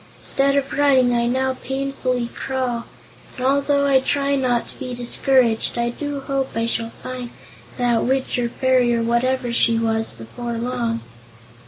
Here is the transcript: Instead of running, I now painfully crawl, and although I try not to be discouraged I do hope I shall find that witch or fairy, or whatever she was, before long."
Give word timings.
Instead 0.21 0.55
of 0.55 0.73
running, 0.73 1.13
I 1.13 1.27
now 1.27 1.53
painfully 1.63 2.27
crawl, 2.33 2.85
and 3.37 3.45
although 3.45 3.85
I 3.85 3.99
try 3.99 4.35
not 4.35 4.67
to 4.69 4.79
be 4.79 4.95
discouraged 4.95 5.77
I 5.77 5.91
do 5.91 6.21
hope 6.21 6.49
I 6.55 6.65
shall 6.65 6.89
find 7.03 7.29
that 7.77 8.03
witch 8.05 8.39
or 8.39 8.49
fairy, 8.49 8.95
or 8.95 9.03
whatever 9.03 9.53
she 9.53 9.77
was, 9.77 10.11
before 10.11 10.53
long." 10.57 11.01